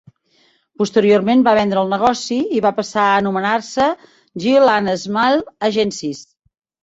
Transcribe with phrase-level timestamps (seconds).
[0.81, 3.89] Posteriorment va vendre el negoci i va passar a anomenar-se
[4.45, 6.25] Gill and Schmall Agencies.